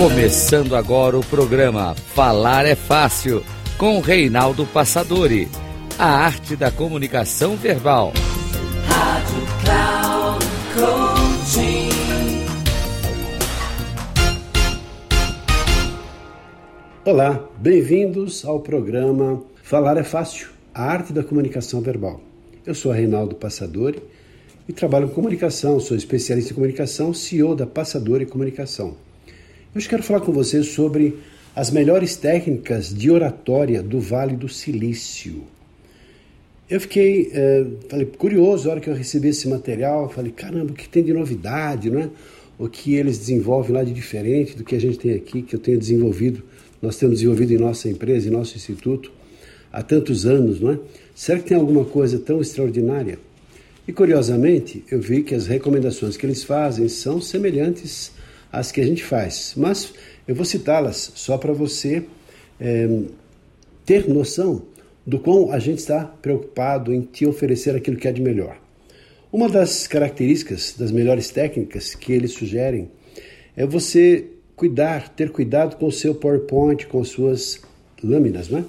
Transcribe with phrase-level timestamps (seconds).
[0.00, 3.44] Começando agora o programa Falar é Fácil,
[3.76, 5.46] com Reinaldo Passadori.
[5.98, 8.14] A arte da comunicação verbal.
[8.86, 11.90] Rádio Cloud Coaching.
[17.04, 22.22] Olá, bem-vindos ao programa Falar é Fácil, a arte da comunicação verbal.
[22.64, 24.02] Eu sou Reinaldo Passadori
[24.66, 29.09] e trabalho com comunicação, sou especialista em comunicação, CEO da Passadori Comunicação.
[29.72, 31.18] Hoje quero falar com você sobre
[31.54, 35.44] as melhores técnicas de oratória do Vale do Silício.
[36.68, 40.74] Eu fiquei é, falei, curioso na hora que eu recebi esse material, falei, caramba, o
[40.74, 42.10] que tem de novidade, não é?
[42.58, 45.60] O que eles desenvolvem lá de diferente do que a gente tem aqui, que eu
[45.60, 46.42] tenho desenvolvido,
[46.82, 49.12] nós temos desenvolvido em nossa empresa, em nosso instituto,
[49.72, 50.80] há tantos anos, não é?
[51.14, 53.20] Será que tem alguma coisa tão extraordinária?
[53.86, 58.10] E curiosamente, eu vi que as recomendações que eles fazem são semelhantes
[58.52, 59.54] as que a gente faz.
[59.56, 59.92] Mas
[60.26, 62.04] eu vou citá-las só para você
[62.60, 62.88] é,
[63.84, 64.62] ter noção
[65.06, 68.58] do quão a gente está preocupado em te oferecer aquilo que é de melhor.
[69.32, 72.90] Uma das características das melhores técnicas que eles sugerem
[73.56, 77.60] é você cuidar, ter cuidado com o seu PowerPoint, com suas
[78.02, 78.64] lâminas, né?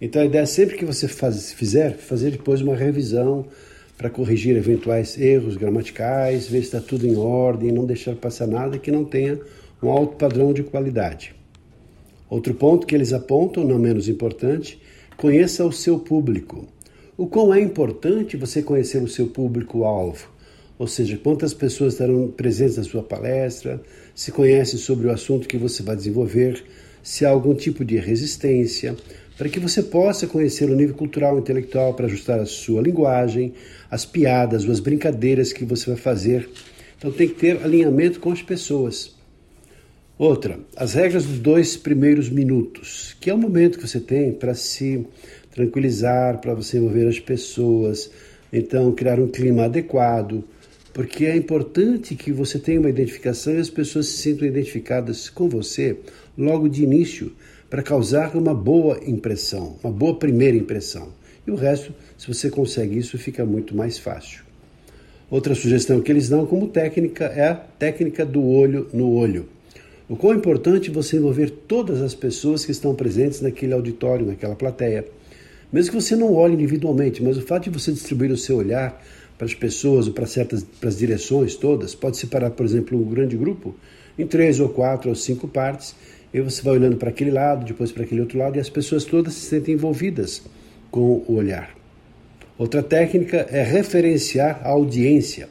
[0.00, 3.46] Então a ideia é sempre que você faz, fizer, fazer depois uma revisão,
[3.98, 8.78] para corrigir eventuais erros gramaticais, ver se está tudo em ordem, não deixar passar nada
[8.78, 9.40] que não tenha
[9.82, 11.34] um alto padrão de qualidade.
[12.30, 14.80] Outro ponto que eles apontam, não menos importante,
[15.16, 16.68] conheça o seu público.
[17.16, 20.28] O quão é importante você conhecer o seu público-alvo,
[20.78, 23.82] ou seja, quantas pessoas estarão presentes na sua palestra,
[24.14, 26.62] se conhece sobre o assunto que você vai desenvolver,
[27.02, 28.96] se há algum tipo de resistência,
[29.36, 33.54] para que você possa conhecer o nível cultural e intelectual para ajustar a sua linguagem,
[33.88, 36.48] as piadas, as brincadeiras que você vai fazer.
[36.98, 39.16] Então tem que ter alinhamento com as pessoas.
[40.18, 44.52] Outra, as regras dos dois primeiros minutos, que é o momento que você tem para
[44.52, 45.06] se
[45.52, 48.10] tranquilizar, para você envolver as pessoas,
[48.52, 50.42] então criar um clima adequado,
[50.98, 55.48] porque é importante que você tenha uma identificação e as pessoas se sintam identificadas com
[55.48, 55.96] você
[56.36, 57.30] logo de início,
[57.70, 61.10] para causar uma boa impressão, uma boa primeira impressão.
[61.46, 64.42] E o resto, se você consegue isso, fica muito mais fácil.
[65.30, 69.48] Outra sugestão que eles dão como técnica é a técnica do olho no olho.
[70.08, 74.56] O quão é importante você envolver todas as pessoas que estão presentes naquele auditório, naquela
[74.56, 75.04] plateia.
[75.72, 79.00] Mesmo que você não olhe individualmente, mas o fato de você distribuir o seu olhar
[79.38, 83.08] para as pessoas ou para certas para as direções todas, pode separar, por exemplo, um
[83.08, 83.74] grande grupo
[84.18, 85.94] em três ou quatro ou cinco partes
[86.34, 89.04] e você vai olhando para aquele lado, depois para aquele outro lado, e as pessoas
[89.04, 90.42] todas se sentem envolvidas
[90.90, 91.74] com o olhar.
[92.58, 95.48] Outra técnica é referenciar a audiência.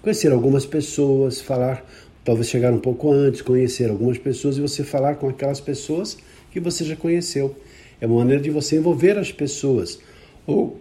[0.00, 1.84] Conhecer algumas pessoas, falar,
[2.24, 6.16] talvez chegar um pouco antes, conhecer algumas pessoas e você falar com aquelas pessoas
[6.50, 7.56] que você já conheceu.
[8.00, 9.98] É uma maneira de você envolver as pessoas.
[10.46, 10.78] Ou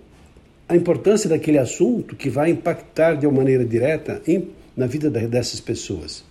[0.74, 5.60] a importância daquele assunto que vai impactar de uma maneira direta em, na vida dessas
[5.60, 6.24] pessoas.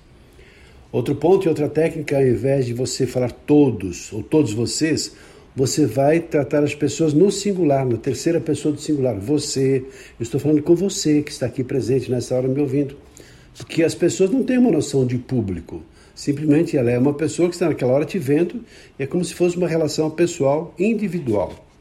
[0.91, 5.13] Outro ponto e outra técnica, ao invés de você falar todos ou todos vocês,
[5.55, 9.19] você vai tratar as pessoas no singular, na terceira pessoa do singular.
[9.19, 9.85] Você,
[10.19, 12.97] eu estou falando com você que está aqui presente nessa hora me ouvindo.
[13.57, 15.83] Porque as pessoas não têm uma noção de público.
[16.15, 18.65] Simplesmente ela é uma pessoa que está naquela hora te vendo
[18.99, 21.72] e é como se fosse uma relação pessoal individual.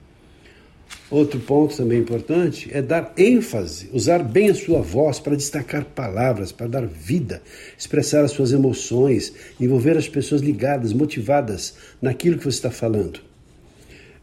[1.11, 6.53] Outro ponto também importante é dar ênfase, usar bem a sua voz para destacar palavras,
[6.53, 7.41] para dar vida,
[7.77, 13.19] expressar as suas emoções, envolver as pessoas ligadas, motivadas naquilo que você está falando.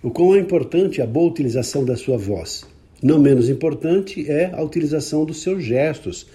[0.02, 2.64] O quão é importante a boa utilização da sua voz.
[3.02, 6.26] Não menos importante é a utilização dos seus gestos,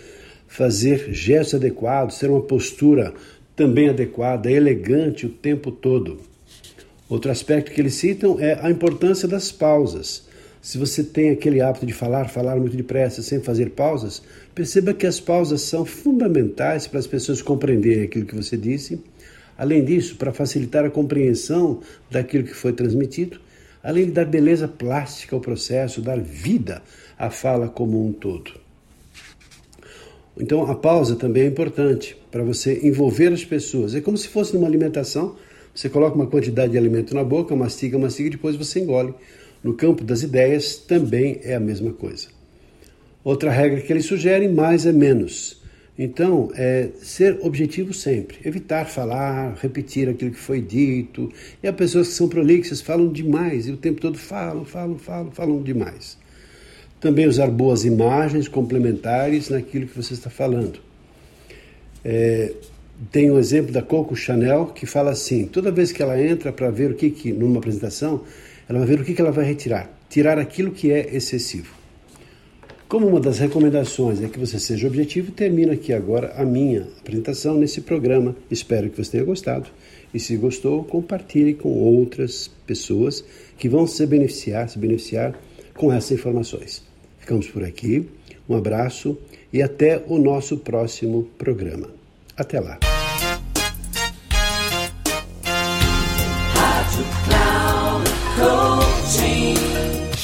[0.48, 3.12] fazer gestos adequados, ter uma postura
[3.56, 6.20] também adequada, elegante o tempo todo.
[7.10, 10.32] Outro aspecto que eles citam é a importância das pausas.
[10.64, 14.24] Se você tem aquele hábito de falar, falar muito depressa, sem fazer pausas,
[14.56, 19.04] perceba que as pausas são fundamentais para as pessoas compreenderem aquilo que você disse.
[19.58, 23.42] Além disso, para facilitar a compreensão daquilo que foi transmitido,
[23.84, 26.82] além de dar beleza plástica ao processo, dar vida
[27.20, 28.54] à fala como um todo.
[30.40, 33.94] Então, a pausa também é importante para você envolver as pessoas.
[33.96, 35.36] É como se fosse numa alimentação,
[35.76, 39.14] você coloca uma quantidade de alimento na boca, mastiga, mastiga e depois você engole.
[39.64, 42.28] No campo das ideias também é a mesma coisa.
[43.24, 45.62] Outra regra que eles sugerem, mais é menos.
[45.98, 51.32] Então, é ser objetivo sempre, evitar falar, repetir aquilo que foi dito.
[51.62, 55.32] E as pessoas que são prolixas falam demais e o tempo todo falam, falam, falam,
[55.32, 56.18] falam demais.
[57.00, 60.80] Também usar boas imagens complementares naquilo que você está falando.
[62.04, 62.52] É,
[63.12, 66.70] Tem um exemplo da Coco Chanel que fala assim: toda vez que ela entra para
[66.70, 68.24] ver o que, que, numa apresentação,
[68.68, 69.90] ela vai ver o que, ela vai retirar.
[70.10, 71.74] Tirar aquilo que é excessivo.
[72.88, 77.58] Como uma das recomendações é que você seja objetivo, termino aqui agora a minha apresentação
[77.58, 78.36] nesse programa.
[78.52, 79.68] Espero que você tenha gostado.
[80.14, 83.24] E se gostou, compartilhe com outras pessoas
[83.58, 85.34] que vão se beneficiar, se beneficiar
[85.74, 86.84] com essas informações.
[87.20, 88.08] Ficamos por aqui.
[88.48, 89.18] Um abraço
[89.52, 91.90] e até o nosso próximo programa.
[92.38, 92.93] Até lá.